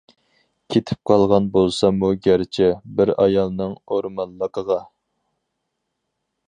كېتىپ 0.75 1.01
قالغان 1.09 1.49
بولساممۇ 1.57 2.09
گەرچە، 2.29 2.71
بىر 3.01 3.13
ئايالنىڭ 3.25 3.77
ئورمانلىقىغا. 3.91 4.81